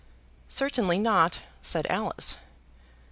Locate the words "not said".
0.97-1.85